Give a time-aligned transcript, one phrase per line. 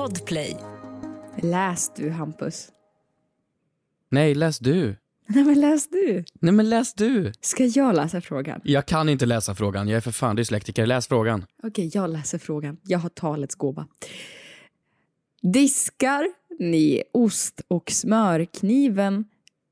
[0.00, 0.56] Podplay.
[1.42, 2.68] Läs du, Hampus.
[4.10, 4.96] Nej, läs du.
[5.26, 6.24] Nej, men läs du.
[6.40, 7.32] Nej, men läs du.
[7.40, 8.60] Ska jag läsa frågan?
[8.64, 9.88] Jag kan inte läsa frågan.
[9.88, 10.86] Jag är för fan dyslektiker.
[10.86, 11.46] Läs frågan.
[11.62, 12.76] Okej, jag läser frågan.
[12.82, 13.86] Jag har talets gåva.
[15.42, 16.26] Diskar
[16.58, 19.24] ni ost och smörkniven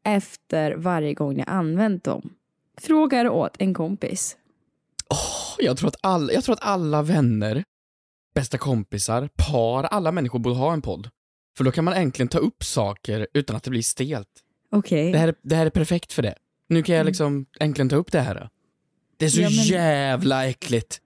[0.04, 2.30] efter varje gång ni använt dem?
[2.80, 4.36] Frågar åt en kompis.
[5.58, 7.64] Jag tror att alla, jag tror att alla vänner,
[8.40, 11.08] bästa kompisar, par, alla människor borde ha en podd.
[11.56, 14.28] För då kan man äntligen ta upp saker utan att det blir stelt.
[14.72, 15.12] Okej.
[15.12, 16.34] Det här, är- det här är perfekt för det.
[16.68, 18.48] Nu kan jag liksom äntligen ta upp det här.
[19.16, 21.00] Det är så Ja, men- jävla äckligt.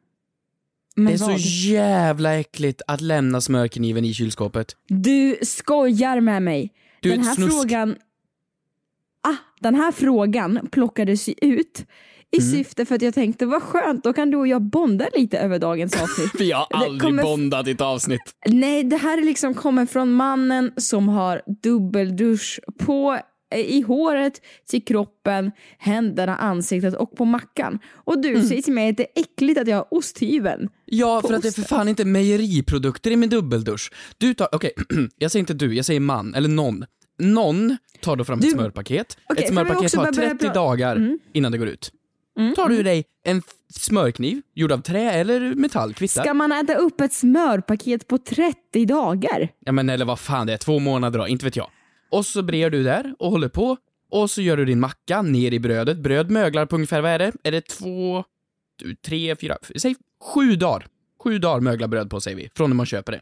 [0.97, 1.41] Men det är vad?
[1.41, 4.77] så jävla äckligt att lämna smörkniven i kylskåpet.
[4.89, 6.73] Du skojar med mig.
[7.01, 7.53] Du är den ett här snusk.
[7.53, 7.97] frågan...
[9.23, 11.87] Ah, den här frågan plockades ju ut
[12.37, 12.51] i Mm.
[12.53, 15.59] syfte för att jag tänkte vad skönt, då kan du och jag bonda lite över
[15.59, 16.31] dagens avsnitt.
[16.39, 18.21] Vi har aldrig kommer- bondat i ett avsnitt.
[18.47, 23.19] Nej, det här är liksom kommer från mannen som har dubbeldusch på
[23.55, 27.79] eh, i håret, till kroppen, händerna, ansiktet och på mackan.
[27.95, 28.43] Och du Mm.
[28.43, 30.69] säger till mig att det är äckligt att jag har osthyveln.
[30.85, 31.77] Ja, för att det är för osten.
[31.79, 33.93] fan inte mejeriprodukter i min dubbeldusch.
[34.19, 34.73] Du tar, okej,
[35.19, 36.85] jag säger inte du, jag säger man, eller någon.
[37.19, 39.17] Någon tar då fram Du- ett smörpaket.
[39.29, 41.19] Okej, ett smörpaket tar börja 30 pra- dagar Mm.
[41.33, 41.93] innan det går ut.
[42.39, 43.43] Mm, Tar du dig en
[43.75, 46.23] smörkniv, gjord av trä eller metall, kvittar.
[46.23, 49.49] Ska man äta upp ett smörpaket på 30 dagar?
[49.61, 51.71] Ja men eller vad fan det är, två månader då, inte vet jag.
[52.11, 53.77] Och så brer du där och håller på.
[54.11, 55.99] Och så gör du din macka ner i brödet.
[55.99, 57.33] Bröd möglar på ungefär, vad är det?
[57.43, 58.25] Är det två,
[59.07, 59.97] tre, fyra, säg
[60.35, 60.87] sju dagar.
[61.25, 63.21] Sju dagar möglar bröd på säger vi, från när man köper det.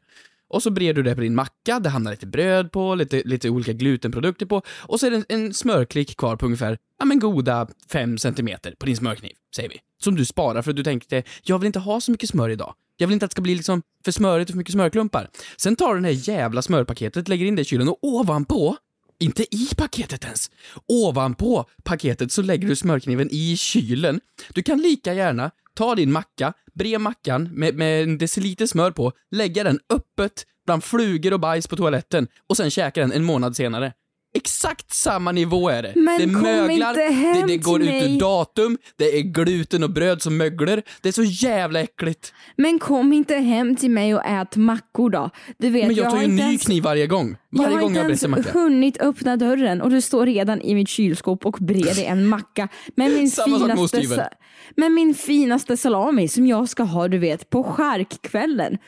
[0.51, 3.51] Och så brer du det på din macka, det hamnar lite bröd på, lite, lite
[3.51, 4.63] olika glutenprodukter på.
[4.69, 8.75] Och så är det en, en smörklick kvar på ungefär, ja men goda fem centimeter
[8.79, 9.77] på din smörkniv, säger vi.
[10.03, 12.75] Som du sparar för att du tänkte, jag vill inte ha så mycket smör idag.
[12.97, 15.29] Jag vill inte att det ska bli liksom för smörigt och för mycket smörklumpar.
[15.57, 18.77] Sen tar du det här jävla smörpaketet, lägger in det i kylen och ovanpå,
[19.21, 20.51] inte i paketet ens,
[20.89, 24.21] ovanpå paketet så lägger du smörkniven i kylen.
[24.55, 29.13] Du kan lika gärna ta din macka, bre mackan med, med en deciliter smör på,
[29.31, 33.57] lägga den öppet bland flugor och bajs på toaletten och sen käka den en månad
[33.57, 33.93] senare.
[34.35, 35.93] Exakt samma nivå är det.
[35.97, 38.15] Men det kom möglar, inte hem det, det går till ut mig.
[38.17, 40.83] ur datum, det är gluten och bröd som möglar.
[41.03, 42.33] Det är så jävla äckligt.
[42.57, 45.31] Men kom inte hem till mig och ät mackor då.
[45.59, 47.37] Du vet, Men jag tar har ju en inte ny ens- kniv varje gång.
[47.51, 48.59] Jag Varje har gång inte jag ens berättar macka.
[48.59, 53.11] hunnit öppna dörren och du står redan i mitt kylskåp och brer en macka med
[53.13, 54.21] min, Samma sak med finaste, osthyveln.
[54.21, 54.37] sa-
[54.77, 58.79] med min finaste salami som jag ska ha du vet på charkkvällen.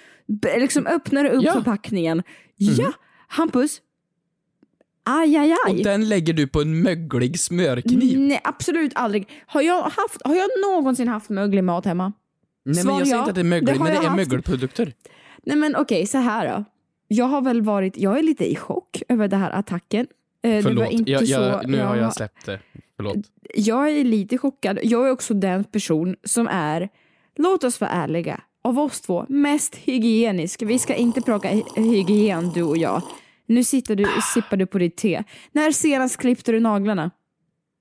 [0.42, 1.53] B- liksom öppnar upp Ja.
[1.53, 2.22] Förpackningen.
[2.56, 2.92] Ja,
[3.28, 3.78] Hampus.
[5.05, 5.73] Aj, aj, aj.
[5.79, 8.19] Och den lägger du på en möglig smörkniv.
[8.21, 9.29] Nej, absolut aldrig.
[9.47, 12.13] Har jag, haft, har jag någonsin haft möglig mat hemma?
[12.65, 14.09] Nej men Svar jag säger inte att det är mögligt, Det men det jag är
[14.09, 14.17] haft.
[14.17, 14.93] mögelprodukter.
[15.47, 16.65] Nej men okej, så här då.
[17.09, 20.07] Jag har väl varit, jag är lite i chock över den här attacken.
[20.43, 22.61] Eh, Förlåt, inte jag, jag, så, nu har jag släppt det.
[22.97, 23.17] Förlåt.
[23.55, 24.79] jag är lite chockad.
[24.83, 26.89] Jag är också den person som är,
[27.37, 30.63] låt oss vara ärliga, av oss två mest hygienisk.
[30.63, 33.03] Vi ska inte prata hy- hygien du och jag.
[33.55, 35.23] Nu sitter du sippar du på ditt te.
[35.53, 37.11] När senast klippte du naglarna?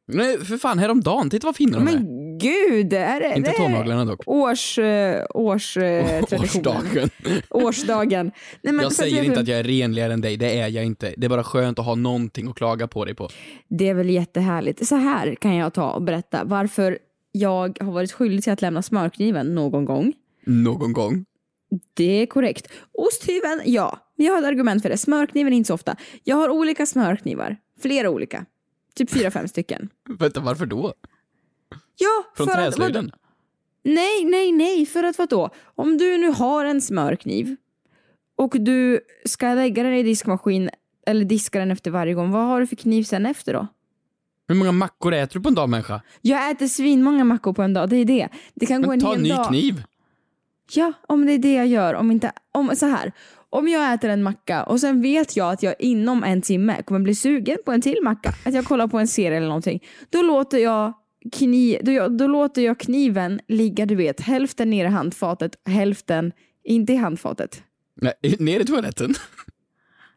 [0.08, 1.92] Nej för fan, häromdagen, titta vad fina de är.
[1.92, 4.28] Men gud, är det, Inte tånaglarna dock.
[4.28, 6.24] års, eh, års eh.
[6.32, 7.10] Årsdagen.
[7.50, 8.32] Årsdagen.
[8.62, 11.14] Nej, men Jag säger inte att jag är renligare än dig, det är jag inte.
[11.18, 13.30] Det är bara skönt att ha någonting att klaga på dig på.
[13.68, 14.88] Det är väl jättehärligt.
[14.88, 16.98] Så här kan jag ta och berätta varför
[17.32, 20.14] jag har varit skyldig till att lämna smörkniven någon gång.
[20.46, 21.26] Någon gång.
[21.94, 22.68] Det är korrekt.
[22.94, 24.00] Osthyveln, ja.
[24.26, 24.98] Jag har ett argument för det.
[24.98, 25.96] Smörkniven inte så ofta.
[26.24, 27.58] Jag har olika smörknivar.
[27.82, 28.46] Flera olika.
[28.96, 29.90] Typ fyra, fem stycken.
[30.10, 30.94] Vänta, varför då?
[31.98, 32.60] Ja, Från för att...
[32.60, 32.70] vadå?
[32.72, 33.12] träslöjden?
[33.84, 34.86] Nej, nej, nej.
[34.86, 35.50] För att vadå?
[35.76, 37.56] Om du nu har en smörkniv
[38.38, 40.70] och du ska lägga den i diskmaskin
[41.08, 42.32] eller diska den efter varje gång.
[42.32, 43.68] Vad har du för kniv sen efter då?
[44.48, 46.02] Hur många mackor äter du på en dag människa?
[46.22, 48.30] Jag äter svinmånga mackor på en dag, det är det.
[48.54, 49.48] Det kan gå Men en ta hel en ny dag.
[49.48, 49.84] kniv.
[50.74, 51.94] Ja, om det är det jag gör.
[51.94, 53.12] Om inte, om, så här.
[53.54, 57.00] Om jag äter en macka och sen vet jag att jag inom en timme kommer
[57.00, 60.22] bli sugen på en till macka, att jag kollar på en serie eller någonting, då
[60.22, 60.94] låter jag,
[61.32, 66.32] kni, då, jag- då låter jag kniven ligga, du vet, hälften ner i handfatet, hälften
[66.64, 67.64] inte i handfatet.
[68.02, 69.14] Nej, ner i toaletten.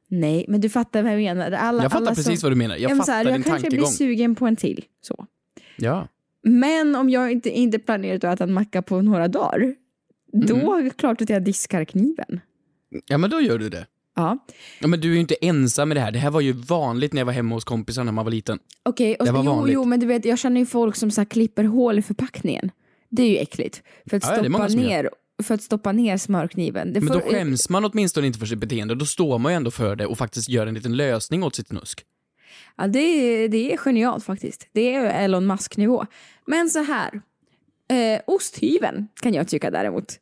[0.08, 1.50] Nej, men du fattar vad jag menar.
[1.52, 2.76] Alla, Jag fattar alla precis som, vad du menar.
[2.76, 3.92] Jag Ja, men så fattar här, din Jag kanske blir tankegång.
[3.92, 4.84] sugen på en till.
[5.00, 5.26] Så.
[5.76, 6.08] Ja.
[6.42, 9.74] Men om jag inte, inte planerat att äta en macka på några dagar,
[10.32, 10.68] då Mm.
[10.68, 12.40] är det klart att jag diskar kniven.
[13.06, 13.86] Ja, men då gör du det.
[14.16, 14.38] Ja.
[14.80, 16.10] Ja, men du är ju inte ensam med det här.
[16.12, 18.58] Det här var ju vanligt när jag var hemma hos kompisar när man var liten.
[18.82, 21.20] Okej, och Det var jo, jo, men du vet, jag känner ju folk som så
[21.20, 22.70] här klipper hål i förpackningen.
[23.10, 23.82] Det är ju äckligt.
[24.10, 25.10] För att Ja, stoppa ner
[25.42, 26.92] för att stoppa ner smörkniven.
[26.92, 28.94] Det Men får, då skäms man åtminstone inte för sitt beteende.
[28.94, 31.68] Då står man ju ändå för det och faktiskt gör en liten lösning åt sitt
[31.68, 32.04] snusk.
[32.76, 34.68] Ja, det, är- det är genialt faktiskt.
[34.72, 36.06] Det är Elon Musk-nivå.
[36.46, 37.20] Men så här.
[37.90, 40.18] Eh, osthyveln kan jag tycka däremot.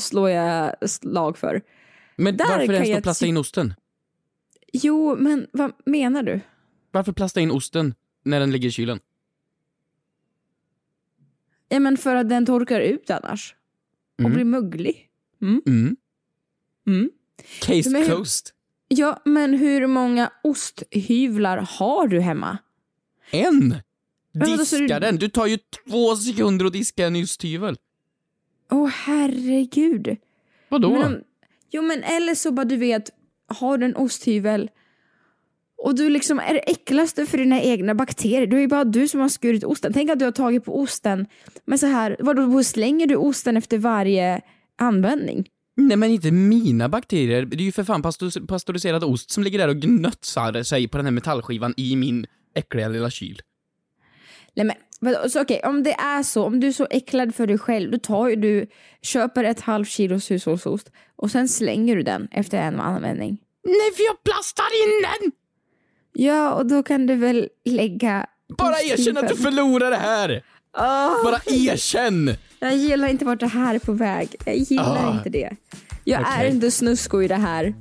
[0.00, 1.62] Slår jag slag för.
[2.18, 3.74] Men Där varför kan ens då jag plasta in osten?
[4.72, 6.40] Jo, men vad menar du?
[6.90, 7.94] Varför plasta in osten
[8.24, 9.00] när den ligger i kylen?
[11.68, 13.54] Ja, men för att den torkar ut annars.
[14.18, 14.32] Och Mm.
[14.32, 15.08] blir möglig.
[15.42, 15.62] Mm.
[16.86, 17.10] Mm.
[17.60, 18.46] Case Men hur- closed.
[18.88, 22.58] Ja, men hur många osthyvlar har du hemma?
[23.30, 23.68] En!
[23.68, 23.80] Men
[24.32, 25.16] vadå, så Diska du- den!
[25.16, 27.76] Du tar ju två sekunder att diska en osthyvel.
[28.70, 30.16] Åh herregud.
[30.68, 30.90] Vadå?
[30.92, 31.22] Men om,
[31.70, 33.10] jo men eller så bara du vet,
[33.48, 34.70] har du en osthyvel
[35.78, 38.46] och du liksom är det för dina egna bakterier.
[38.46, 39.92] Det är ju bara du som har skurit osten.
[39.92, 41.26] Tänk att du har tagit på osten.
[41.64, 44.40] Men så här, vadå, slänger du osten efter varje
[44.78, 45.48] användning?
[45.76, 47.44] Nej men inte mina bakterier.
[47.44, 48.02] Det är ju för fan
[48.48, 52.88] pastoriserad ost som ligger där och gnötsar sig på den här metallskivan i min äckliga
[52.88, 53.42] lilla kyl.
[54.56, 57.58] Nej men så okej, om det är så, om du är så äcklad för dig
[57.58, 58.66] själv, då tar ju du,
[59.02, 63.38] köper ett halvt kilos hushållsost och sen slänger du den efter en användning.
[63.64, 65.32] Nej för jag plastar in den!
[66.24, 68.26] Ja, och då kan du väl lägga
[68.58, 70.42] Bara erkänn att du förlorar det här!
[70.78, 71.24] Åh!
[71.24, 72.34] Bara erkänn!
[72.60, 74.36] Jag gillar inte vart det här är på väg.
[74.46, 75.16] Jag gillar Ah.
[75.18, 75.50] inte det.
[76.04, 76.50] Jag är Okej.
[76.50, 77.74] inte snusko i det här.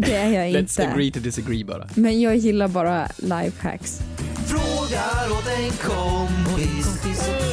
[0.00, 0.88] Det är jag Let's inte.
[0.88, 1.88] agree to disagree bara.
[1.94, 4.00] Men jag gillar bara lifehacks.
[4.46, 7.00] Frågar åt en kompis.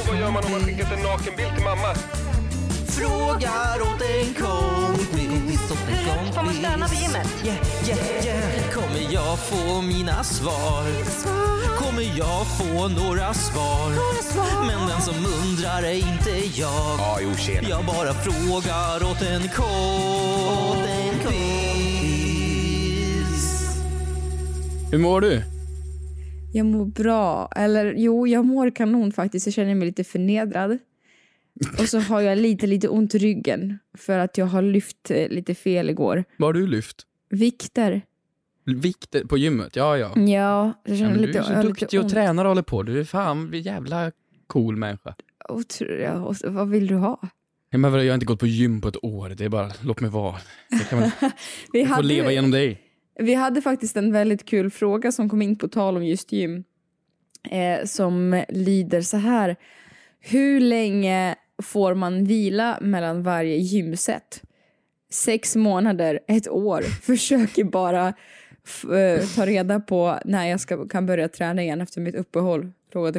[0.07, 1.93] Vad gör man om man skickat en nakenbild till mamma?
[2.87, 5.59] Frågar åt en kompis.
[6.35, 7.27] Får man stöna på gymmet?
[7.45, 7.57] Yeah,
[7.87, 8.71] yeah, yeah.
[8.73, 10.83] Kommer jag få mina svar?
[11.77, 13.89] Kommer jag få några svar?
[14.67, 16.99] Men den som undrar är inte jag.
[17.69, 20.96] Jag bara frågar åt en kompis.
[24.91, 25.41] Hur mår du?
[26.53, 27.49] Jag mår bra.
[27.55, 29.47] Eller jo, jag mår kanon faktiskt.
[29.47, 30.77] Jag känner mig lite förnedrad.
[31.79, 33.79] Och så har jag lite, lite ont i ryggen.
[33.97, 36.23] För att jag har lyft eh, lite fel igår.
[36.37, 36.97] Vad har du lyft?
[37.29, 38.01] Vikter.
[38.65, 39.75] Vikter på gymmet?
[39.75, 40.11] Ja, ja.
[40.15, 42.13] Ja, jag ja känner du lite, är så jag duktig lite och ont.
[42.13, 42.83] tränar och håller på.
[42.83, 44.11] Du är fan en jävla
[44.47, 45.15] cool människa.
[45.49, 47.19] Otro- ja, och så- Vad vill du ha?
[47.69, 49.29] Ja, jag har inte gått på gym på ett år.
[49.29, 50.35] Det är bara, låt mig vara.
[50.69, 50.99] Jag kan
[51.73, 52.81] jag får leva genom dig.
[53.19, 56.63] Vi hade faktiskt en väldigt kul fråga som kom in på tal om just gym.
[57.51, 59.55] Eh, som lyder så här.
[60.19, 64.41] Hur länge får man vila mellan varje gymset?
[65.11, 66.81] Sex månader, ett år.
[67.01, 72.15] Försöker bara eh, ta reda på när jag ska, kan börja träna igen efter mitt
[72.15, 72.71] uppehåll.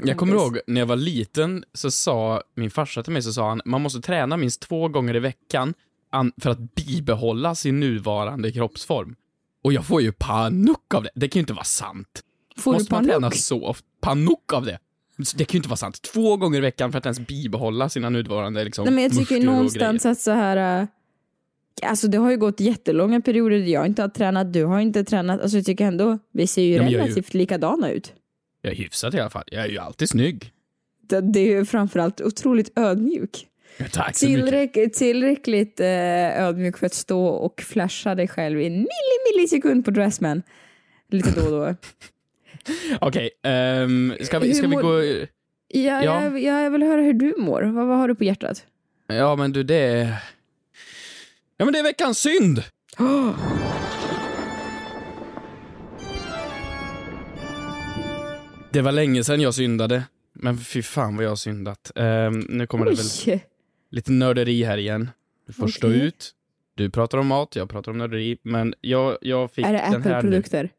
[0.09, 3.49] Jag kommer ihåg när jag var liten så sa min farsa till mig så sa
[3.49, 5.75] han man måste träna minst två gånger i veckan
[6.11, 9.15] an- för att bibehålla sin nuvarande kroppsform.
[9.69, 11.11] Och jag får ju panik av det.
[11.15, 12.23] Det kan ju inte vara sant.
[12.57, 13.41] Får måste du man träna panik?
[13.43, 13.87] så ofta?
[14.01, 14.79] Panik av det.
[15.37, 16.03] Det kan ju inte vara sant.
[16.03, 19.41] Två gånger i veckan för att ens bibehålla sina nuvarande liksom, Nej, men jag tycker
[19.45, 20.81] någonstans att så här...
[20.83, 20.89] äh,
[21.83, 25.05] Alltså det har ju gått jättelånga perioder där jag inte har tränat, du har inte
[25.05, 25.41] tränat.
[25.41, 28.13] Alltså jag tycker ändå, vi ser ju Ja, är ju- relativt likadana ut.
[28.63, 29.45] Jag är hyfsat i alla fall.
[29.47, 30.53] Jag är ju alltid snygg.
[31.09, 33.47] Det, det är ju framförallt otroligt ödmjuk.
[33.93, 34.27] Tack så.
[34.27, 39.85] Tillräck, tillräckligt eh, ödmjuk för att stå och flasha dig själv i en milli, millisekund
[39.85, 40.43] på Dressman.
[41.11, 41.75] Lite då och då.
[43.01, 45.03] Okej, ehm, ska vi, ska vi gå...
[45.03, 45.29] Ja,
[45.69, 46.23] Ja.
[46.23, 47.63] Jag, jag, vill höra hur du mår.
[47.63, 48.65] Vad, vad har du på hjärtat?
[49.07, 50.05] Ja men du det är...
[51.57, 52.63] Ja men det är veckans synd!
[58.73, 60.03] Det var länge sedan jag syndade.
[60.33, 61.93] Men fy fan vad jag har syndat.
[61.95, 63.45] Ehm, nu kommer det väl Oj!
[63.91, 65.11] Lite nörderi här igen.
[65.47, 66.01] Du får stå Okej.
[66.01, 66.35] ut.
[66.75, 68.39] Du pratar om mat, jag pratar om nörderi.
[68.43, 70.17] Men jag, jag fick Är det den här nu.
[70.17, 70.71] Apple-produkter?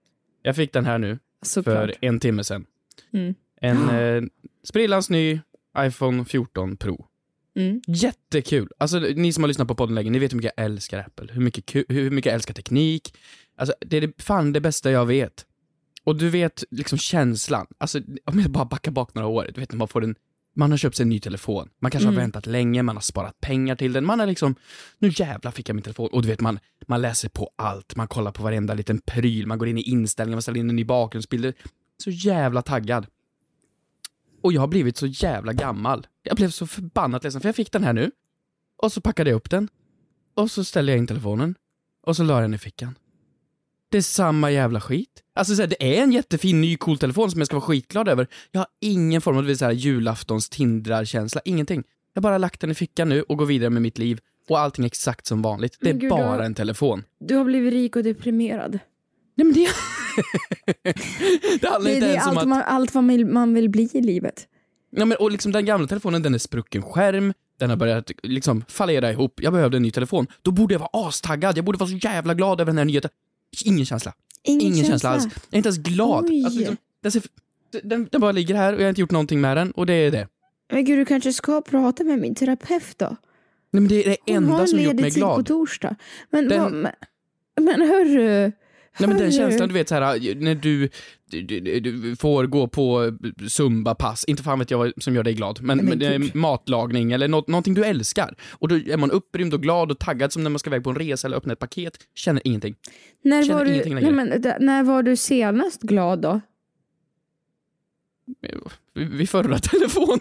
[0.42, 1.76] Jag fick den här nu Såklart.
[1.76, 2.66] för en timme sedan.
[3.14, 3.36] Mm.
[3.62, 4.24] En eh,
[4.64, 5.40] sprillans ny
[5.78, 7.06] iPhone 14 Pro.
[7.56, 7.82] Mm.
[7.88, 8.70] Jättekul!
[8.78, 11.34] Alltså ni som har lyssnat på podden länge, ni vet hur mycket jag älskar Apple.
[11.34, 13.18] Hur mycket, hur mycket jag älskar teknik.
[13.56, 15.46] Alltså det är det, fan det bästa jag vet.
[16.04, 17.68] Och du vet liksom känslan.
[17.78, 19.50] Alltså om jag bara backar bak några år.
[19.54, 20.16] Du vet när man får en,
[20.60, 21.70] man har köpt sig en ny telefon.
[21.80, 22.16] Man kanske Mm.
[22.16, 24.06] har väntat länge, man har sparat pengar till den.
[24.06, 24.56] Man är liksom,
[24.98, 26.10] nu jävlar fick jag min telefon.
[26.12, 27.96] Och du vet man, man läser på allt.
[27.96, 29.48] Man kollar på varenda liten pryl.
[29.48, 31.54] Man går in i inställningar, man ställer in en ny bakgrundsbild.
[32.04, 33.08] Så jävla taggad.
[34.42, 36.08] Och jag har blivit så jävla gammal.
[36.24, 38.12] Jag blev så förbannat ledsen, för jag fick den här nu.
[38.78, 39.68] Och så packade jag upp den.
[40.36, 41.56] Och så ställde jag in telefonen.
[42.06, 42.96] Och så la jag den i fickan.
[43.90, 45.24] Det är samma jävla skit.
[45.36, 48.08] Alltså så här, det är en jättefin ny cool telefon som jag ska vara skitglad
[48.08, 48.28] över.
[48.52, 51.84] Jag har ingen form av julaftons tindrar-känsla, ingenting.
[52.14, 54.20] Jag har bara lagt den i fickan nu och går vidare med mitt liv.
[54.50, 55.78] och allting är exakt som vanligt.
[55.82, 57.04] Det är gud, bara då- en telefon.
[57.20, 58.80] Du har blivit rik och deprimerad.
[59.36, 59.68] Nej men det...
[61.62, 62.48] det handlar Det, inte det ens om allt, att...
[62.48, 64.48] man, allt vad man- man vill bli i livet.
[64.92, 68.64] Nej, men, och liksom den gamla telefonen, den är sprucken skärm, den har börjat liksom
[68.68, 69.40] fallera ihop.
[69.44, 70.28] Jag behövde en ny telefon.
[70.42, 71.58] Då borde jag vara astaggad.
[71.58, 73.12] Jag borde vara så jävla glad över den här nyheten.
[73.66, 74.14] Ingen känsla.
[74.44, 75.24] Ingen, Ingen känsla alls.
[75.24, 76.26] Jag är inte ens glad.
[76.30, 76.44] Oj.
[76.46, 77.22] Alltså, liksom, den, ser,
[77.84, 79.94] den, den bara ligger här och jag har inte gjort någonting med den och det
[79.94, 80.28] är det.
[80.72, 83.06] Men gud, du kanske ska prata med min terapeut då?
[83.72, 85.46] Nej, men det är det Hon enda har som gjort mig tid på glad.
[85.46, 85.96] torsdag.
[86.30, 86.92] Men, Den- vad, men,
[87.56, 88.52] men hörru.
[89.00, 90.90] Nej men den känslan du vet så här när du,
[91.30, 93.18] du, du, du får gå på
[93.48, 96.36] zumba-pass, inte fan vet jag vad som gör dig glad, men, Men gud.
[96.36, 98.36] matlagning eller något, någonting du älskar.
[98.52, 100.90] Och då är man upprymd och glad och taggad som när man ska iväg på
[100.90, 102.76] en resa eller öppna ett paket, känner ingenting.
[103.24, 104.26] När känner var, du, ingenting nej, längre.
[104.26, 106.42] men, när var du senast glad då?
[108.94, 110.20] Vid vid förra telefonen.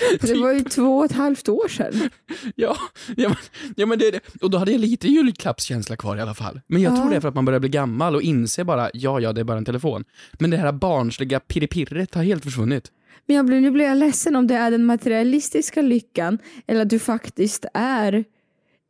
[0.20, 1.92] Det var ju två och ett halvt år sedan.
[2.54, 2.76] Ja,
[3.16, 3.36] ja, men,
[3.76, 4.20] ja men det är det.
[4.42, 6.60] Och då hade jag lite julklappskänsla kvar i alla fall.
[6.66, 6.96] Men jag Ja.
[6.96, 9.40] tror det är för att man börjar bli gammal och inser bara, ja ja det
[9.40, 10.04] är bara en telefon.
[10.38, 12.90] Men det här barnsliga pirripirret har helt försvunnit.
[13.26, 16.90] Men jag blir, nu blir jag ledsen om det är den materialistiska lyckan eller att
[16.90, 18.24] du faktiskt är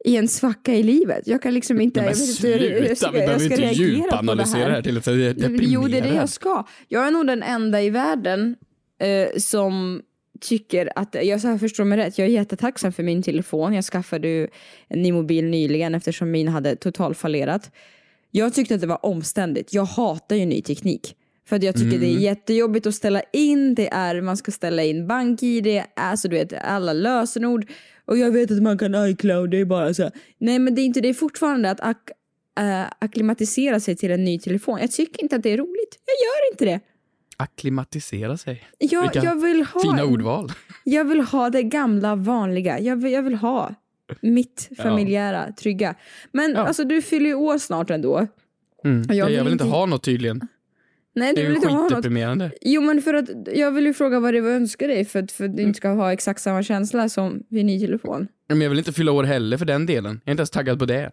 [0.05, 1.23] i en svacka i livet.
[1.27, 2.01] Jag kan liksom inte...
[2.03, 5.05] Nej, men jag jag- jag sluta, ska- vi behöver inte djupanalysera det här till att
[5.05, 5.35] det är.
[5.61, 6.67] Jo, det är det jag ska.
[6.89, 8.57] Jag är nog den enda i världen
[9.01, 10.01] eh, som
[10.41, 13.75] tycker att, jag så här förstår mig rätt, jag är jättetacksam för min telefon.
[13.75, 14.49] Jag skaffade ju
[14.89, 17.71] en ny mobil nyligen eftersom min hade totalfallerat.
[18.31, 19.73] Jag tyckte att det var omständigt.
[19.75, 21.17] Jag hatar ju ny teknik.
[21.49, 24.85] För att jag tycker det är jättejobbigt att ställa in, det är, man ska ställa
[24.85, 27.71] in bank-id, alltså du vet alla lösenord.
[28.05, 30.11] Och jag vet att man kan iCloud, det är bara så.
[30.39, 32.11] Nej men det är inte, det är fortfarande att ak-
[32.59, 34.79] äh, akklimatisera sig till en ny telefon.
[34.81, 35.99] Jag tycker inte att det är roligt.
[36.07, 36.81] Jag gör inte det.
[37.37, 38.65] Akklimatisera sig.
[38.79, 40.53] Jag, Vilka jag, vill ha, Fina ordval.
[40.85, 42.81] jag vill ha det gamla vanliga.
[42.81, 43.75] Jag vill, jag vill ha
[44.23, 45.95] mitt familjära, trygga.
[46.33, 46.59] Men Ja.
[46.67, 48.27] alltså du fyller ju år snart ändå.
[48.85, 49.03] Mm.
[49.09, 50.41] Jag Jag, vill jag vill inte inte- ha något tydligen.
[51.15, 51.93] Nej, Det du är vill ju inte ha något.
[51.93, 52.53] skitdeprimerande.
[52.63, 55.33] Jo men för att jag vill ju fråga vad det var önskar dig för att,
[55.33, 58.29] för att du inte ska ha exakt samma känsla som vid ny telefon.
[58.49, 60.21] Men jag vill inte fylla år heller för den delen.
[60.25, 61.11] Jag är inte ens taggad på det.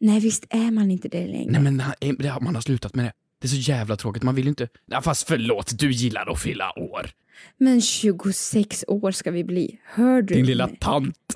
[0.00, 1.50] Nej visst är man inte det längre.
[1.52, 1.82] Nej men
[2.18, 3.12] det man har slutat med det.
[3.42, 4.68] Det är så jävla tråkigt, man vill ju inte...
[4.86, 7.10] Ja, fast förlåt, du gillar att fylla år.
[7.58, 9.80] Men 26 år ska vi bli.
[9.84, 10.76] Hör du Din lilla mig?
[10.80, 11.32] tant.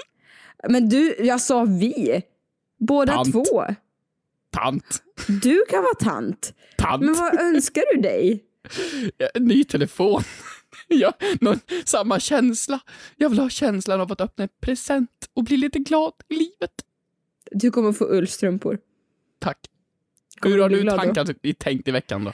[0.68, 2.22] Men du, jag sa vi.
[2.78, 3.34] Båda Tant.
[3.34, 3.64] två.
[4.50, 5.02] Tant.
[5.42, 6.54] Du kan vara tant.
[6.78, 7.04] Tant.
[7.04, 8.44] Men vad önskar du dig?
[9.34, 10.22] En ny telefon.
[10.88, 12.80] Ja, någon, samma känsla.
[13.16, 16.70] Jag vill ha känslan av att öppna en present och bli lite glad i livet.
[17.50, 18.78] Du kommer få ullstrumpor.
[19.38, 19.58] Tack.
[20.42, 20.90] Hur har du då?
[20.96, 22.32] tankat, i- tänkt i veckan då?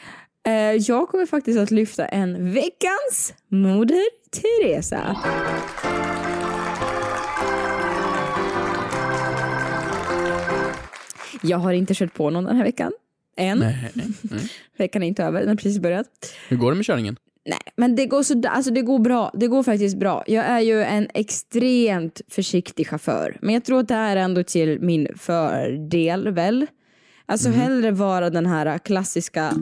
[0.50, 5.16] Eh, jag kommer faktiskt att lyfta en veckans Moder Teresa.
[11.42, 12.92] Jag har inte kört på någon den här veckan.
[13.36, 13.58] Än.
[13.58, 13.90] Nej.
[13.94, 14.06] nej.
[14.76, 16.06] Veckan är inte över, den har precis börjat.
[16.48, 17.16] Hur går det med körningen?
[17.44, 19.30] Nej, men det går, så, alltså det går bra.
[19.34, 20.24] Det går faktiskt bra.
[20.26, 23.38] Jag är ju en extremt försiktig chaufför.
[23.42, 26.66] Men jag tror att det är ändå till min fördel, väl?
[27.26, 29.52] Alltså hellre vara den här klassiska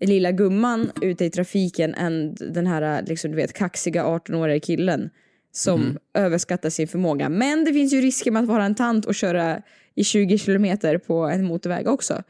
[0.00, 5.10] lilla gumman ute i trafiken än den här liksom, du vet, kaxiga 18-åriga killen
[5.52, 7.28] som överskattar sin förmåga.
[7.28, 9.62] Men det finns ju risker med att vara en tant och köra
[9.94, 12.14] i 20 kilometer på en motorväg också.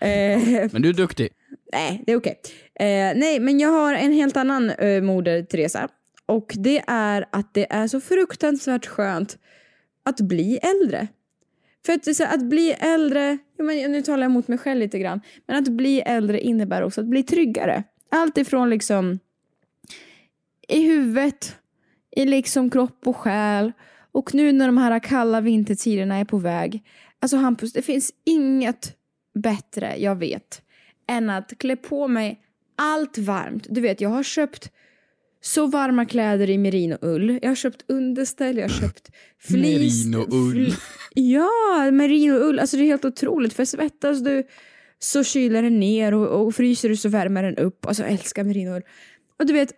[0.00, 1.28] eh, Men du är duktig.
[1.72, 2.40] Nej, det är okej.
[2.74, 5.88] Eh, nej, men jag har en helt annan eh, moder Teresa.
[6.26, 9.38] Och det är att det är så fruktansvärt skönt
[10.04, 11.08] att bli äldre.
[11.86, 14.98] För att, så, att bli äldre, jo, men nu talar jag emot mig själv lite
[14.98, 17.84] grann, men att bli äldre innebär också att bli tryggare.
[18.10, 19.18] Allt ifrån liksom
[20.68, 21.56] i huvudet,
[22.16, 23.72] i liksom kropp och själ.
[24.12, 26.82] Och nu när de här kalla vintertiderna är på väg.
[27.20, 28.96] Alltså Hampus, det finns inget
[29.34, 30.62] bättre jag vet
[31.08, 32.40] än att klä på mig
[32.76, 33.66] allt varmt.
[33.70, 34.72] Du vet, jag har köpt
[35.46, 37.38] så varma kläder i merinoull.
[37.42, 39.10] Jag har köpt underställ, jag har köpt
[39.40, 40.04] flis.
[40.06, 40.66] Merinoull.
[40.66, 40.74] fl-
[41.14, 42.58] Ja, merinoull.
[42.58, 43.52] Alltså det är helt otroligt.
[43.52, 44.42] För svettas du
[44.98, 47.86] så kyler den ner och, och fryser du så värmer den upp.
[47.86, 48.82] Alltså jag älskar merinoull.
[49.38, 49.72] Och du vet,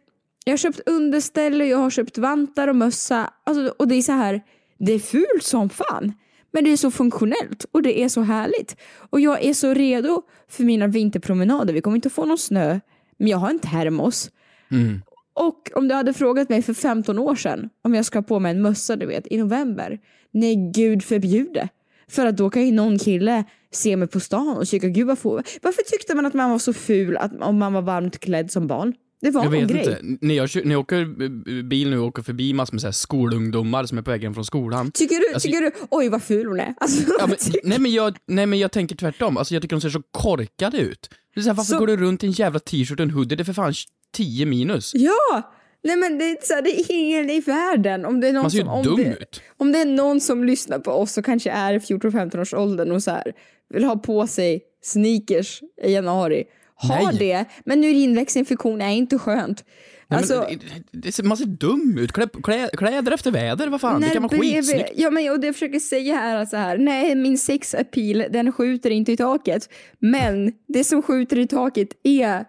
[0.44, 3.30] jag har köpt underställ och jag har köpt vantar och mössa.
[3.46, 4.40] Alltså, och det är så här,
[4.78, 6.12] det är fult som fan.
[6.52, 8.76] Men det är så funktionellt och det är så härligt.
[9.10, 11.75] Och jag är så redo för mina vinterpromenader.
[11.75, 12.80] Vi kommer inte få någon snö,
[13.18, 14.30] men jag har en termos.
[14.70, 15.00] Mm.
[15.47, 18.38] Och om du hade frågat mig för 15 år sedan om jag ska ha på
[18.38, 19.99] mig en mössa du vet, i november.
[20.33, 21.68] Nej, gud förbjude.
[22.11, 25.18] För att då kan ju någon kille se mig på stan och tycka gud vad
[25.18, 25.42] får...
[25.62, 28.66] Varför tyckte man att man var så ful att, om man var varmt klädd som
[28.66, 28.95] barn?
[29.21, 29.80] Det var Jag vet grej.
[29.80, 30.26] inte.
[30.26, 33.85] När jag, när jag åker bil nu och åker förbi massor med så här skolungdomar
[33.85, 34.90] som är på väg hem från skolan.
[34.90, 36.75] Tycker du, Alltså- tycker du, oj vad ful hon är.
[36.80, 39.37] Alltså, Ja, men, nej, men jag, nej men jag tänker tvärtom.
[39.37, 41.11] Alltså, jag tycker de ser så korkade ut.
[41.35, 43.11] Det är så här, varför Så- går du runt i en jävla t-shirt och en
[43.11, 43.37] hoodie?
[43.37, 43.75] Det är för fan
[44.18, 44.94] 10 minus.
[44.94, 45.42] Ja!
[45.84, 48.04] Nej men det är, så här, det är ingen i världen.
[48.04, 49.42] Om det är någon Man ser ju som, om dum det, ut.
[49.56, 52.92] Om det är någon som lyssnar på oss och kanske är i 14-15 års åldern
[52.92, 53.32] och så här,
[53.68, 56.44] vill ha på sig sneakers i januari.
[56.75, 57.18] Ha Nej.
[57.18, 59.64] det, men urinvägsinfektion är inte skönt.
[60.10, 60.58] Nej, Alltså, men,
[60.92, 62.12] det, det, man ser dum ut.
[62.12, 64.00] Klä, klä, kläder efter väder, vad fan.
[64.00, 64.92] Det kan vara skitsnyggt.
[64.96, 68.25] Ja men och det jag försöker säga här är så här, nej min sex appeal
[68.30, 69.68] den skjuter inte i taket.
[69.98, 72.44] Men det som skjuter i taket är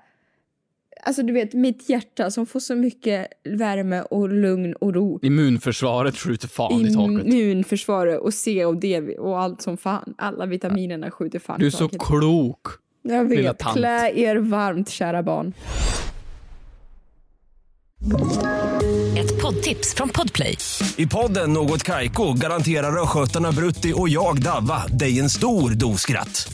[1.04, 5.20] Alltså du vet mitt hjärta som får så mycket värme och lugn och ro.
[5.22, 7.34] Immunförsvaret skjuter fan i taket.
[7.34, 10.14] Immunförsvaret och C och D och allt som fan.
[10.18, 12.02] Alla vitaminerna skjuter fan Du är så taket.
[12.02, 12.68] klok.
[13.02, 13.78] Jag lilla vet, tant.
[13.78, 15.54] klä er varmt kära barn.
[19.18, 20.58] Ett poddtips från Podplay.
[20.98, 26.54] I podden Något Kaiko garanterar östgötarna Brutti och jag, Davva, dig en stor dos skratt.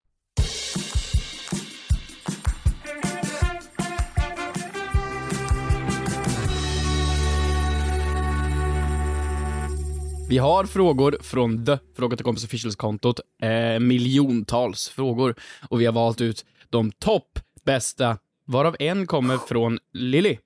[10.31, 13.19] Vi har frågor från The Fråga till kompis officials-kontot.
[13.41, 15.35] Eh, miljontals frågor.
[15.69, 20.37] Och vi har valt ut de topp bästa, varav en kommer från Lilly.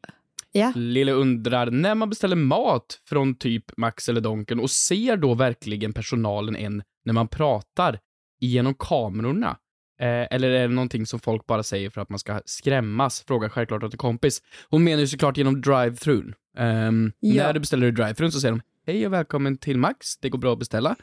[0.51, 0.73] Ja.
[0.75, 5.93] Lille undrar när man beställer mat från typ Max eller Donken och ser då verkligen
[5.93, 7.99] personalen en när man pratar
[8.39, 9.57] genom kamerorna?
[9.99, 13.23] Eh, eller är det någonting som folk bara säger för att man ska skrämmas?
[13.27, 14.41] Frågar självklart åt en kompis.
[14.69, 16.33] Hon menar ju såklart genom drive-thrun.
[16.57, 17.43] Ehm, Ja.
[17.43, 20.39] När du beställer i drive-thrun så säger de hej och välkommen till Max, det går
[20.39, 20.95] bra att beställa.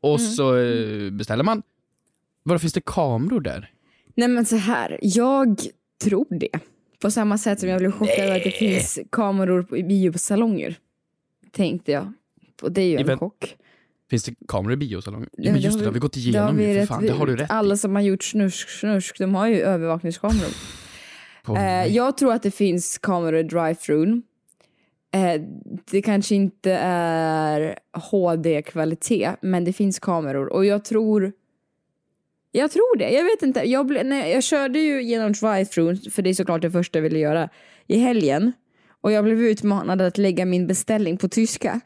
[0.00, 0.30] Och Mm.
[0.32, 1.62] så eh, beställer man.
[2.42, 3.70] Vadå, finns det kameror där?
[4.14, 5.60] Nej men så här, jag
[6.04, 6.48] tror det.
[7.00, 10.78] På samma sätt som jag blev chockad över att det finns kameror på- i biosalonger.
[11.52, 12.12] Tänkte jag.
[12.62, 13.56] Och det är ju en vän- chock.
[14.10, 15.28] Finns det kameror i biosalongen?
[15.32, 16.80] Ja, men det just har det, det har vi gått Det igenom vi ju för
[16.80, 17.02] rätt- fan.
[17.02, 17.52] Det har du rätt i.
[17.52, 20.50] Alla som har gjort snusk snusk, de har ju övervakningskameror.
[21.44, 24.22] På- Eh, jag tror att det finns kameror i drive-thrun.
[25.14, 25.40] Eh,
[25.90, 30.46] det kanske inte är HD-kvalitet, men det finns kameror.
[30.52, 31.32] Och jag tror...
[32.52, 33.10] Jag tror det.
[33.10, 33.60] Jag vet inte.
[33.70, 37.02] Jag, ble, nej, jag körde ju genom drive-thrun, för det är såklart det första jag
[37.02, 37.48] ville göra,
[37.86, 38.52] i helgen.
[39.00, 41.80] Och jag blev utmanad att lägga min beställning på tyska.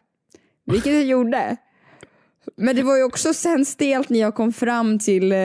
[0.67, 1.57] Vilket jag gjorde.
[2.57, 5.39] Men det var ju också sen stelt när jag kom fram till, eh,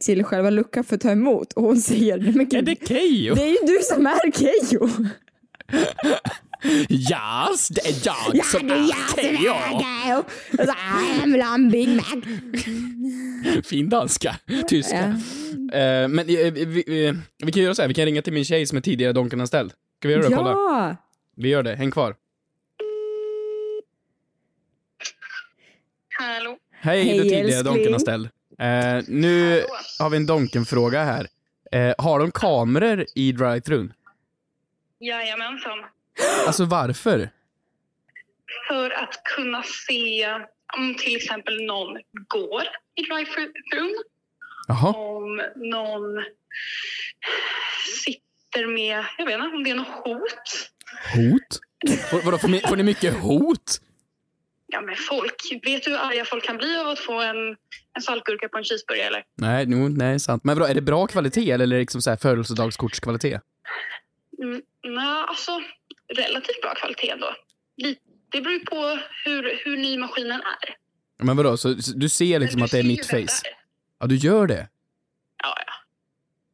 [0.00, 1.52] till själva luckan för att ta emot.
[1.52, 3.34] Och hon säger, "Nej, men Är gud, det Keyyo?
[3.34, 4.88] det är ju du som är Keyyo.
[6.88, 9.52] Yes, det är jag Ja, som det är är jag som Keyyo.
[9.52, 10.18] är Keyyo.
[10.58, 13.62] Och så, "Ah, Jag vill ha en Big Mac.
[13.64, 14.36] Fin danska.
[14.68, 14.96] Tyska.
[15.72, 15.78] Ja.
[15.78, 18.44] Eh, men eh, vi, vi, vi kan göra så här, vi kan ringa till min
[18.44, 19.72] tjej som är tidigare Donken-anställd.
[19.98, 20.36] Ska vi göra det?
[20.36, 20.50] Kolla.
[20.50, 20.96] Ja!
[21.36, 22.14] Vi gör det, häng kvar.
[26.18, 26.56] Hallå?
[26.70, 27.62] Hej, Hej, du tidigare.
[27.62, 28.28] Donken-anställd.
[28.58, 29.62] Eh, nu
[29.98, 31.26] har vi en Donken-fråga här.
[31.72, 33.92] Eh, har de kameror i drive-thrun?
[35.00, 35.78] Jajamensan.
[36.46, 37.30] Alltså varför?
[38.68, 40.28] För att kunna se
[40.76, 42.62] om till exempel någon går
[42.94, 43.94] i drive-thrun.
[44.94, 46.24] Om någon
[48.04, 50.70] sitter med, jag vet inte, om det är något hot.
[51.14, 51.60] Hot?
[52.10, 53.80] Får, vadå, får, ni, får ni mycket hot?
[54.66, 57.56] Ja men folk, vet du hur arga folk kan bli av att få en,
[57.96, 59.24] en saltgurka på en cheeseburgare eller?
[59.34, 60.44] Nej, no, nej, sant.
[60.44, 63.42] Men vadå, är det bra kvalitet eller är det liksom så här födelsedagskortskvalitet?
[64.42, 65.60] Mm, nej, alltså
[66.14, 67.34] relativt bra kvalitet ändå.
[68.32, 70.76] Det beror ju på hur, hur ny maskinen är.
[71.24, 73.16] Men vadå, så, du ser liksom du att det är mitt face?
[73.16, 73.58] är.
[74.00, 74.68] Ja, du gör det?
[75.42, 75.72] Ja, ja.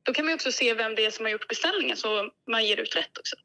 [0.02, 2.66] Då kan man ju också se vem det är som har gjort beställningen så man
[2.66, 3.36] ger ut rätt också.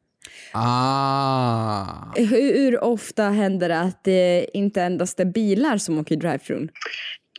[0.54, 2.13] Ah.
[2.15, 6.69] Hur ofta händer det att det inte endast är bilar som åker i drive-thrun?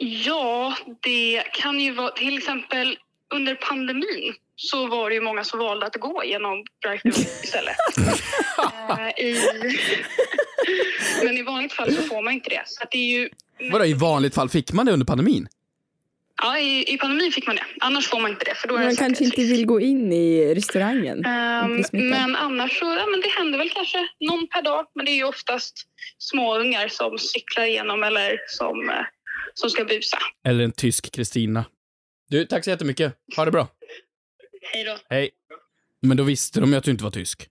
[0.00, 2.98] Ja, det kan ju vara till exempel
[3.34, 7.76] under pandemin så var det ju många som valde att gå genom drive-thru istället.
[8.90, 9.36] Eh, i...
[11.24, 12.62] Men i vanligt fall så får man inte det.
[12.66, 13.28] Så att det är ju...
[13.72, 15.48] Vadå, i vanligt fall fick man det under pandemin?
[16.42, 17.64] Ja, i, i pandemin fick man det.
[17.80, 18.54] Annars får man inte det.
[18.54, 21.24] För då är Man kanske inte vill gå in i restaurangen.
[21.84, 22.10] Smittad.
[22.10, 24.86] men annars så, ja, men det händer väl kanske någon per dag.
[24.94, 25.74] Men det är ju oftast
[26.18, 28.94] småungar som cyklar igenom eller som eh,
[29.54, 30.18] som ska busa.
[30.48, 31.64] Eller en tysk Kristina.
[32.28, 33.12] Du, tack så jättemycket.
[33.36, 33.68] Ha det bra.
[34.72, 34.96] Hej då.
[35.10, 35.30] Hej.
[36.02, 37.48] Men då visste de ju att du inte var tysk.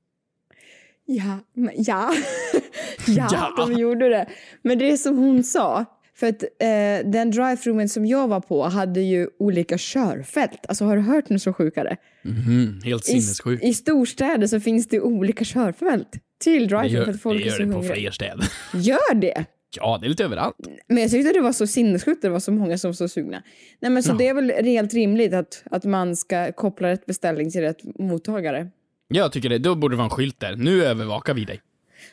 [1.06, 1.40] Ja,
[1.76, 2.14] ja.
[3.08, 3.54] ja, Ja.
[3.58, 4.30] de gjorde det.
[4.62, 8.64] Men det är som hon sa, för att eh, den drive-thruen som jag var på
[8.68, 10.66] hade ju olika körfält.
[10.68, 11.98] Alltså har du hört något så sjukare?
[12.22, 13.64] Mhm, helt I, sinnessjukt.
[13.64, 17.66] I storstäder så finns det olika körfält till gör, för att folk det är gör
[17.66, 18.48] det på fler städer.
[18.74, 19.46] Gör det?
[19.76, 20.56] Ja, det är lite överallt.
[20.88, 23.44] Men jag tyckte det var så sinnessjukt det var så många som var så sugna.
[23.80, 24.16] Nej men så Ja.
[24.18, 28.70] det är väl helt rimligt att, att man ska koppla rätt beställning till rätt mottagare.
[29.08, 29.58] Jag tycker det.
[29.58, 30.56] Då borde det vara en skylt där.
[30.56, 31.62] Nu övervakar vi dig.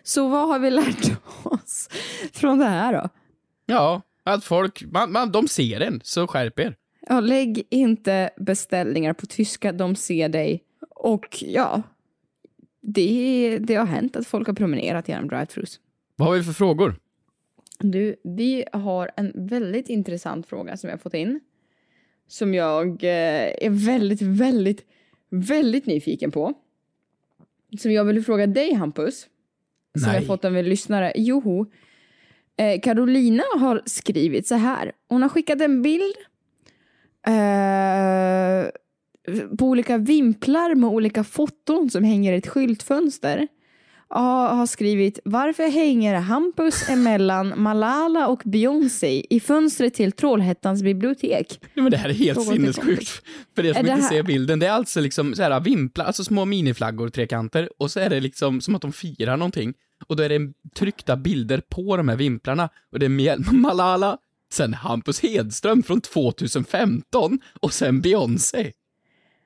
[0.02, 1.88] Så vad har vi lärt oss
[2.32, 3.08] från det här då?
[3.66, 6.74] Ja, att folk, man, man, de ser en, så skärp er.
[7.08, 10.62] Ja, lägg inte beställningar på tyska, de ser dig.
[10.90, 11.82] Och ja,
[12.82, 15.80] det, det har hänt att folk har promenerat genom drive-thrus.
[16.16, 16.96] Vad har vi för frågor?
[17.78, 21.40] Du, vi har en väldigt intressant fråga som jag fått in.
[22.26, 24.86] Som jag eh, är väldigt, väldigt,
[25.30, 26.54] väldigt nyfiken på.
[27.78, 29.26] Som jag vill fråga dig Hampus.
[29.98, 30.14] Som Nej.
[30.14, 31.12] jag fått av en lyssnare.
[31.16, 31.66] Joho.
[32.56, 34.92] Eh, Carolina har skrivit så här.
[35.08, 36.14] Hon har skickat en bild
[37.26, 38.70] eh,
[39.58, 43.48] på olika vimplar med olika foton som hänger i ett skyltfönster.
[44.08, 51.58] Har skrivit varför hänger Hampus emellan Malala och Beyoncé i fönstret till Trollhättans bibliotek?
[51.74, 53.22] Nej, men det här är helt Fråga sinnessjukt.
[53.54, 56.24] För er som inte här- ser bilden, det är alltså liksom så här vimplar, alltså
[56.24, 59.74] små miniflaggor, trekanter, och så är det liksom som att de firar någonting.
[60.06, 64.18] Och då är det tryckta bilder på de här vimplarna, och det är Malala,
[64.52, 68.72] sen Hampus Hedström från 2015, och sen Beyoncé.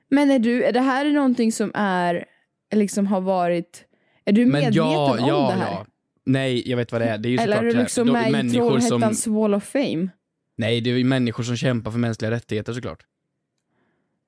[0.09, 2.25] Men är du, är det här är någonting som är,
[2.73, 3.83] liksom har varit,
[4.31, 5.71] är du medveten ja, om ja, det här?
[5.71, 5.85] ja.
[6.25, 7.17] Nej, jag vet vad det är.
[7.17, 7.81] Det är ju Eller är du här.
[7.83, 10.09] liksom Då- med i människor som, Trollhättans Wall of Fame?
[10.57, 13.03] Nej, det är ju människor som kämpar för mänskliga rättigheter såklart.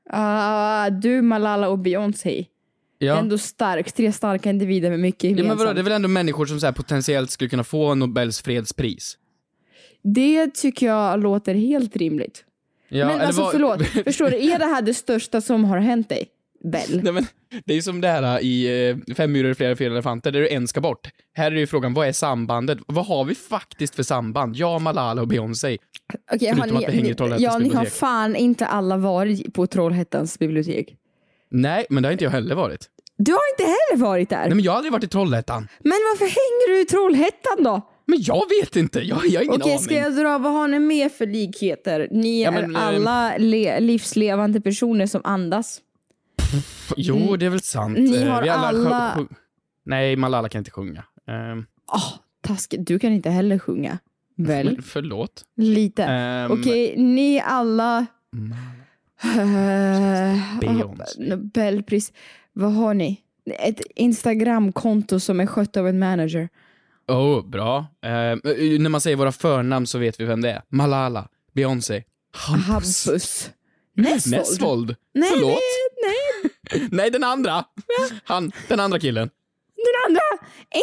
[0.10, 2.46] Ah, du, Malala och Beyoncé.
[2.98, 3.18] Ja.
[3.20, 5.48] Ändå stark, tre starka individer med mycket Ja, gemensamt.
[5.48, 8.42] men vadå, det är väl ändå människor som så här potentiellt skulle kunna få Nobels
[8.42, 9.18] fredspris?
[10.04, 12.46] Det tycker jag låter helt rimligt.
[12.89, 16.10] Ja, men alltså vad- förlåt, förstår du, är det här det största som har hänt
[16.10, 16.28] dig?
[16.63, 17.04] Väl?
[17.04, 17.26] Nej, men,
[17.65, 20.67] det är ju som det här i eh, Fem myror, flera fel elefanter, där en
[20.67, 21.10] ska bort.
[21.34, 22.78] Här är ju frågan, vad är sambandet?
[22.88, 24.56] Vad har vi faktiskt för samband?
[24.56, 25.78] Jag, Malala och Beyoncé.
[26.28, 27.93] Har Förutom att det hänger i ni, Trollhättans ja, ni har bibliotek.
[27.93, 30.95] fan inte alla varit på Trollhättans bibliotek.
[31.52, 32.88] Nej, men det har inte jag heller varit.
[33.17, 34.39] Du har inte heller varit där.
[34.39, 35.67] Nej, men jag har aldrig varit i Trollhättan.
[35.80, 37.82] Men varför hänger du i Trollhättan då?
[38.08, 39.84] Men jag vet inte, jag, jag har ingen Okej, aning.
[39.84, 42.08] ska jag dra, vad har ni mer för likheter?
[42.12, 45.80] Ni Ja, är men, eh, alla le, livslevande personer som andas.
[46.98, 47.98] Jo, det är väl sant.
[47.98, 49.36] Ni Eh, har alla- sjung-
[49.86, 51.04] Nej, Malala kan inte sjunga.
[51.28, 52.88] Um, Åh, taskigt.
[52.88, 53.98] Du kan inte heller sjunga.
[54.36, 54.82] Väl?
[54.82, 55.44] förlåt.
[55.58, 56.04] Lite.
[56.04, 58.06] Ehm, Okej, ni alla...
[59.24, 61.24] Eh, Beyoncé.
[61.30, 62.13] Nobelpris.
[62.54, 63.20] Vad har ni?
[63.60, 66.50] Ett Instagramkonto som är skött av en manager.
[67.08, 67.78] Oh, bra.
[68.02, 68.10] Eh,
[68.80, 70.62] när man säger våra förnamn så vet vi vem det är.
[70.70, 72.68] Malala, Beyoncé, Hampus.
[73.08, 73.50] Hampus.
[73.96, 74.36] Nessvold.
[74.38, 74.96] Nessvold.
[75.13, 75.60] Nej, Förlåt.
[76.92, 77.66] Nej, den andra.
[78.24, 79.30] Han, den andra killen.
[79.76, 80.22] Den andra!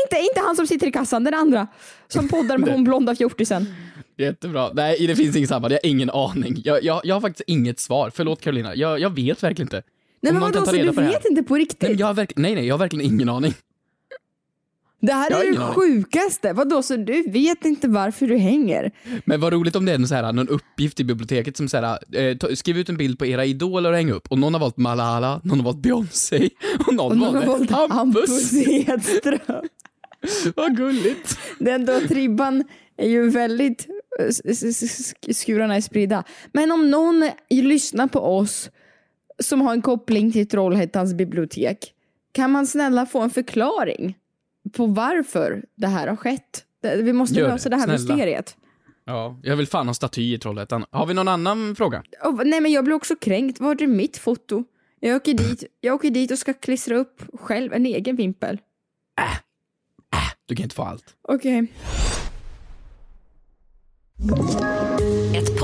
[0.05, 1.67] Inte, inte han som sitter i kassan, den andra.
[2.09, 3.75] Som poddar med hon blonda fjortisen.
[4.19, 4.71] Jättebra.
[4.75, 5.73] Nej, det finns inget samband.
[5.73, 6.61] Jag har ingen aning.
[6.65, 8.11] Jag, jag, jag har faktiskt inget svar.
[8.15, 8.75] Förlåt Carolina.
[8.75, 9.83] Jag, jag vet verkligen inte.
[10.23, 11.83] Nej Om men vadå, så du vet inte på riktigt?
[11.83, 13.55] Nej, men jag har verk- nej, nej, jag har verkligen ingen aning.
[15.01, 15.75] Det här är det aning.
[15.75, 16.53] sjukaste.
[16.53, 18.93] Vadå, så du vet inte varför du hänger?
[19.25, 21.77] Men vad roligt om det är någon, så här, någon uppgift i biblioteket som så
[21.77, 24.27] här, eh, ta, skriv ut en bild på era idoler och häng upp.
[24.31, 26.51] Och någon har valt Malala, någon har valt Beyoncé
[26.87, 28.53] och någon, Och någon har valt Hampus.
[28.87, 29.69] Hedström.
[30.57, 31.39] Vad gulligt.
[31.59, 32.65] Den då tribban
[32.97, 33.87] är ju väldigt...
[34.19, 36.25] eh, Skurarna är spridda.
[36.53, 38.71] Men om någon lyssnar på oss
[39.39, 41.95] som har en koppling till Trollhättans bibliotek,
[42.33, 44.17] kan man snälla få en förklaring
[44.73, 46.65] på varför det här har skett?
[46.83, 47.99] Det- Vi måste Gör det, lösa det här snälla.
[48.17, 48.57] mysteriet.
[49.05, 50.85] Ja, jag vill fan ha staty i Trollhättan.
[50.91, 52.03] Har vi någon annan fråga?
[52.25, 53.61] Och, nej men jag blir också kränkt.
[53.61, 54.65] Var är mitt foto?
[55.01, 58.59] Jag åker, dit, jag åker dit och ska klistra upp själv en egen vimpel.
[60.47, 61.05] Du kan inte få allt.
[61.23, 61.73] Okej.
[64.19, 65.00] Ett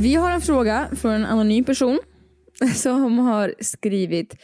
[0.00, 1.98] Vi har en fråga från en anonym person
[2.74, 4.36] som har skrivit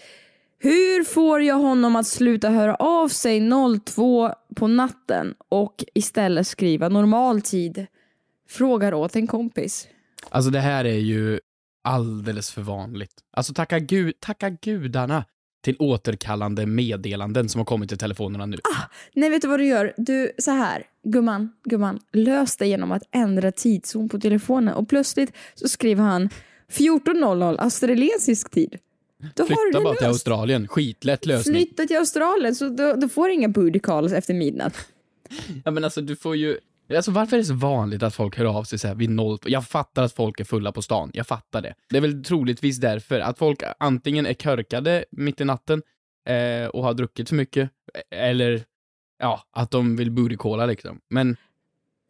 [0.58, 3.50] Hur får jag honom att sluta höra av sig
[3.86, 7.86] 02 på natten och istället skriva normal tid?
[8.48, 9.88] Frågar åt en kompis.
[10.30, 11.40] Alltså det här är ju
[11.84, 13.14] alldeles för vanligt.
[13.32, 15.24] Alltså tacka, gud, tacka gudarna
[15.66, 18.56] till återkallande meddelanden som har kommit till telefonerna nu.
[19.14, 19.94] Nej, vet du vad du gör?
[19.96, 25.32] Du, så här, gumman, gumman, lös det genom att ändra tidszon på telefonen och plötsligt
[25.54, 26.28] så skriver han
[26.72, 28.78] 14.00 australiensisk tid.
[29.34, 30.14] Då har du Flytta det bara till löst.
[30.14, 30.68] Australien.
[30.68, 31.54] Skitlätt lösning.
[31.54, 34.76] Flytta till Australien så då, då får du inga booty calls efter midnatt.
[35.64, 36.58] Ja men alltså du får ju...
[36.94, 39.38] Alltså varför är det så vanligt att folk hör av sig så här vid noll...
[39.46, 41.74] Jag fattar att folk är fulla på stan, jag fattar det.
[41.90, 45.82] Det är väl troligtvis därför att folk antingen är körkade mitt i natten
[46.28, 47.70] eh, och har druckit för mycket,
[48.10, 48.64] eller
[49.18, 51.00] ja, att de vill bootycalla liksom.
[51.10, 51.36] Men,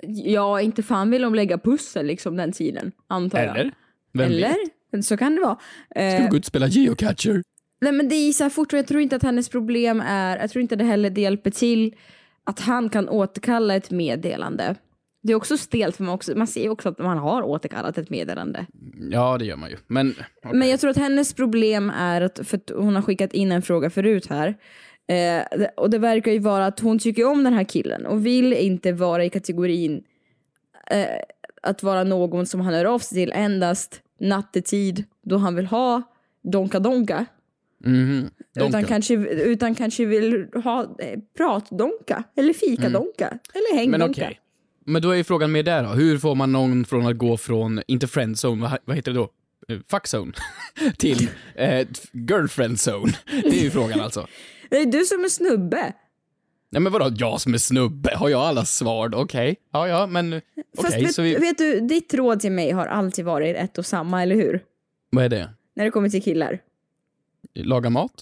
[0.09, 3.59] Ja, inte fan vill de lägga pussel liksom den tiden, antar jag.
[3.59, 3.73] eller?
[4.13, 4.55] Vem Eller?
[4.93, 5.07] vet?
[5.07, 5.57] Så kan det vara.
[5.91, 7.43] Ska Eh, gå ut och spela geocacher?
[7.81, 10.51] nej men det är så här fort, jag tror inte att hennes problem är, jag
[10.51, 11.95] tror inte det heller det hjälper till
[12.47, 14.75] att han kan återkalla ett meddelande.
[15.23, 17.99] Det är också stelt för man, också, man ser ju också att man har återkallat
[17.99, 18.67] ett meddelande.
[19.11, 19.77] Ja, det gör man ju.
[19.87, 20.59] Men, okej.
[20.59, 23.63] Men jag tror att hennes problem är att, för att hon har skickat in en
[23.63, 24.55] fråga förut här.
[25.09, 28.53] Eh, och det verkar ju vara att hon tycker om den här killen och vill
[28.53, 30.05] inte vara i kategorin
[30.91, 31.07] eh,
[31.63, 36.03] att vara någon som han hör av sig till endast nattetid då han vill ha
[36.43, 37.27] donka donka.
[37.85, 38.31] Mhm.
[38.61, 43.91] Utan kanske, utan kanske vill ha eh, pratdonka eller fikadonka eller Mm.
[43.91, 44.23] Men hängdonka.
[44.27, 44.41] okej.
[44.87, 45.89] Men då är ju frågan mer där då.
[45.89, 49.31] Hur får man någon från att gå från, inte friendzone, vad, vad heter det då?
[49.69, 50.33] Eh, Fuckzone?
[50.99, 53.13] till eh, girlfriendzone.
[53.43, 54.27] Det är ju frågan alltså.
[54.71, 55.93] Det är du som är snubbe.
[56.71, 58.17] Nej men vadå, jag som är snubbe?
[58.17, 59.15] Har jag alla svar?
[59.15, 59.57] Okej.
[59.73, 60.43] Ja, ja, men okej,
[60.77, 61.35] Fast vet, vi...
[61.37, 64.61] vet du, ditt råd till mig har alltid varit ett och samma, eller hur?
[65.11, 65.51] Vad är det?
[65.77, 66.59] När det kommer till killar.
[67.65, 68.13] Laga mat?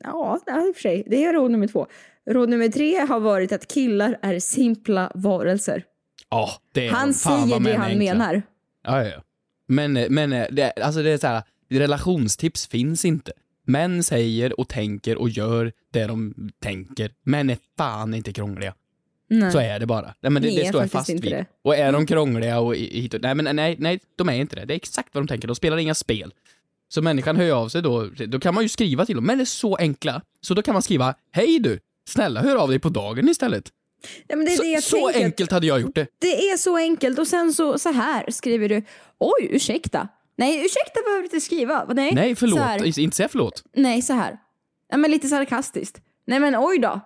[0.00, 1.04] Ja, i och för sig.
[1.06, 1.86] Det är råd nummer två.
[2.30, 5.84] Råd nummer tre har varit att killar är simpla varelser.
[6.30, 7.98] Ja, det är Han säger det han enkla.
[7.98, 8.42] menar.
[8.84, 9.22] Ja, ja, ja.
[9.66, 13.32] Men, men det, alltså det är så här, relationstips finns inte.
[13.66, 17.10] Män säger och tänker och gör det de tänker.
[17.22, 18.74] Män är fan inte krångliga.
[19.28, 19.52] Nej.
[19.52, 20.14] Så är det bara.
[20.20, 21.22] Nej, men det, det står jag fast vid.
[21.22, 21.46] det.
[21.62, 24.64] Och är de krångliga och hit och, nej, men nej, nej, de är inte det.
[24.64, 25.48] Det är exakt vad de tänker.
[25.48, 26.34] De spelar inga spel.
[26.94, 29.26] Så människan hör av sig då, då kan man ju skriva till dem.
[29.26, 30.22] Men det är så enkla.
[30.40, 33.64] Så då kan man skriva, hej du, snälla hör av dig på dagen istället.
[34.26, 36.06] Ja, men det är Så, det så enkelt hade jag gjort det.
[36.18, 38.82] Det är så enkelt och sen så, så här skriver du.
[39.18, 40.08] Oj, ursäkta.
[40.36, 41.84] Nej, ursäkta behöver du inte skriva.
[41.84, 42.78] Nej, Nej, Så här.
[42.78, 42.98] förlåt.
[42.98, 43.64] Inte säga förlåt.
[43.76, 44.38] Nej, så här.
[44.90, 46.00] Ja, men lite sarkastiskt.
[46.26, 47.00] Nej, men oj då.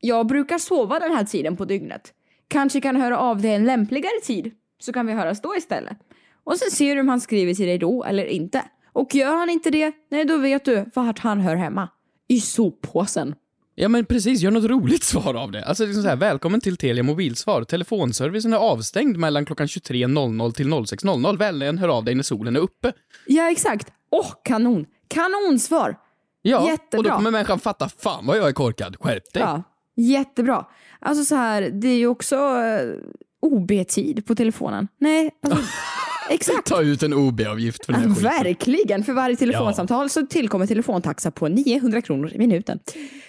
[0.00, 2.12] Jag brukar sova den här tiden på dygnet.
[2.48, 4.50] Kanske kan höra av dig en lämpligare tid.
[4.80, 5.96] Så kan vi höras då istället.
[6.44, 8.64] Och sen ser du om han skriver till dig då eller inte.
[8.98, 11.88] Och gör han inte det, nej då vet du vart han hör hemma.
[12.28, 13.34] I soppåsen.
[13.74, 15.64] Ja men precis, gör något roligt svar av det.
[15.64, 17.64] Alltså liksom så här, välkommen till Telia mobilsvar.
[17.64, 21.38] Telefonservicen är avstängd mellan klockan 23.00 till 06.00.
[21.38, 22.92] Vänligen hör av dig när solen är uppe.
[23.26, 23.92] Ja, exakt.
[24.10, 24.86] Åh, kanon.
[25.08, 25.96] Kanonsvar.
[26.42, 27.14] Ja, och då Jättebra.
[27.16, 28.96] kommer människan fatta, fan vad jag är korkad.
[29.00, 29.42] Skärp dig.
[29.42, 29.62] Ja,
[29.96, 30.66] jättebra.
[31.00, 32.94] Alltså så här, det är ju också eh,
[33.42, 34.88] OB-tid på telefonen.
[35.00, 35.60] Nej, alltså,
[36.30, 36.66] exakt.
[36.68, 38.30] Ta ut en OB-avgift för den här Ja, skiten.
[38.44, 39.04] verkligen.
[39.04, 42.78] För varje telefonsamtal så tillkommer telefontaxa på 900 kronor i minuten.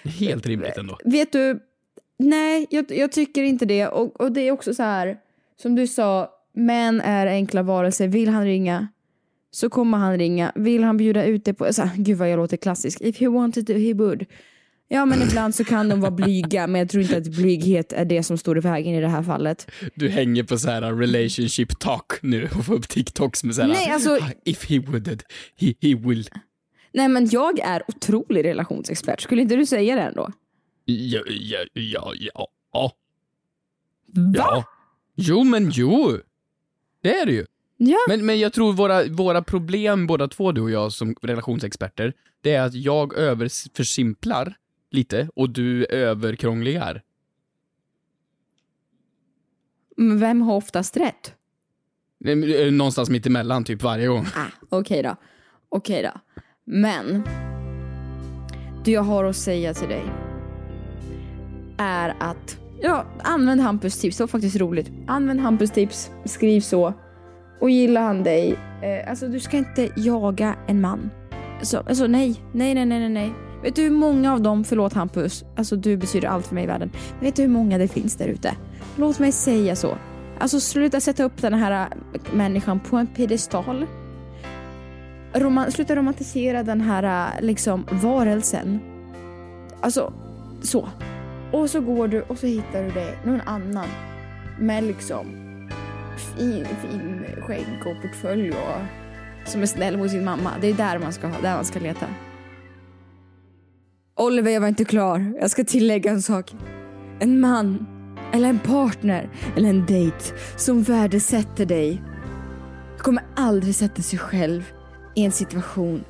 [0.03, 0.97] Helt rimligt ändå.
[1.05, 1.59] Vet du,
[2.19, 3.87] nej, jag, jag tycker inte det.
[3.87, 5.17] Och, och det är också så här,
[5.61, 8.07] som du sa, män är enkla varelser.
[8.07, 8.87] Vill han ringa
[9.51, 10.51] så kommer han ringa.
[10.55, 11.73] Vill han bjuda ut det på...
[11.73, 13.01] Så här, gud vad jag låter klassisk.
[13.01, 14.25] If he wanted to, he would.
[14.91, 18.05] Ja, men ibland så kan de vara blyga, men jag tror inte att blyghet är
[18.05, 19.71] det som står i vägen i det här fallet.
[19.95, 23.67] Du hänger på så här relationship talk nu och får upp TikToks med så här,
[23.69, 25.23] Nej, alltså- If he would,
[25.55, 26.29] he, he will.
[26.93, 29.21] Nej, men jag är otrolig relationsexpert.
[29.21, 30.31] Skulle inte du säga det ändå?
[30.85, 32.47] Ja, ja, ja, ja.
[32.73, 32.91] ja.
[34.13, 34.33] Va?
[34.35, 34.63] Ja.
[35.15, 36.17] Jo, men jo.
[37.03, 37.45] Det är det ju.
[37.77, 37.97] Ja.
[38.07, 42.53] Men, men jag tror våra, våra problem, båda två du och jag som relationsexperter, det
[42.53, 44.55] är att jag överförsimplar
[44.91, 47.01] lite och du överkrångligar.
[49.97, 51.33] Men vem har oftast rätt?
[52.25, 54.25] Eh, Någonstans mitt emellan typ varje gång.
[54.35, 55.15] Ah, Okej då.
[55.69, 56.19] Okej då.
[56.65, 57.23] Men
[58.85, 60.03] det jag har att säga till dig
[61.77, 64.17] är att ja, använd Hampus tips.
[64.17, 64.91] Det var faktiskt roligt.
[65.07, 66.93] Använd Hampus tips, skriv så.
[67.61, 68.51] Och gillar han dig,
[68.83, 71.09] eh, alltså du ska inte jaga en man.
[71.61, 73.33] Så, alltså nej, nej, nej, nej, nej, nej.
[73.63, 76.67] Vet du hur många av dem, förlåt Hampus, alltså du betyder allt för mig i
[76.67, 76.91] världen.
[77.09, 78.55] Men vet du hur många det finns där ute?
[78.95, 79.97] Låt mig säga så.
[80.39, 83.85] Alltså sluta sätta upp den här äh, människan på en piedestal.
[85.33, 88.79] Roman, sluta romantisera den här äh, liksom varelsen.
[89.81, 90.13] Alltså,
[90.61, 90.89] så.
[91.51, 93.87] Och så går du och så hittar du dig någon annan
[94.59, 95.25] med liksom
[96.17, 98.81] fin, fin skägg och portfölj och
[99.45, 100.51] som är snäll mot sin mamma.
[100.61, 102.05] Det är där man ska, där man ska leta.
[104.19, 105.33] Oliver, jag var inte klar.
[105.41, 106.55] Jag ska tillägga en sak.
[107.19, 107.85] En man,
[108.33, 110.17] eller en partner, eller en dejt
[110.57, 112.01] som värdesätter dig
[112.97, 114.63] kommer aldrig sätta sig själv
[115.15, 116.03] i en situation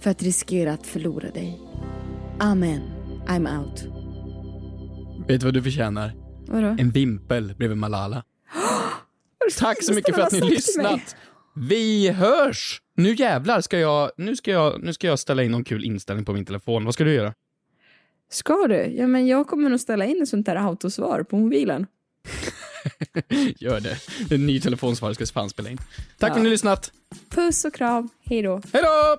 [0.00, 1.60] för att riskera att förlora dig.
[2.38, 2.80] Amen.
[3.26, 3.84] I'm out.
[5.28, 6.12] Vet du vad du förtjänar?
[6.46, 6.76] Vadå?
[6.78, 8.24] En vimpel bredvid Malala.
[9.58, 11.16] Tack så mycket för att ni lyssnat.
[11.56, 12.82] Vi hörs!
[12.96, 16.24] Nu jävlar ska jag, nu ska jag, nu ska jag ställa in någon kul inställning
[16.24, 16.84] på min telefon.
[16.84, 17.34] Vad ska du göra?
[18.30, 18.74] Ska du?
[18.76, 21.86] Ja, men jag kommer nog ställa in ett sånt där autosvar på mobilen.
[23.58, 23.96] Gör det.
[24.34, 25.76] En ny telefonsvarare ska fan spela in.
[25.76, 25.86] Tack
[26.18, 26.30] för Ja.
[26.32, 26.92] att ni har lyssnat.
[27.30, 28.08] Puss och kram.
[28.24, 28.60] Hej då.
[28.72, 29.18] Hej då!